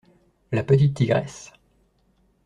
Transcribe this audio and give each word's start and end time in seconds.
La 0.51 0.63
petite 0.63 0.95
tigresse. 0.95 1.53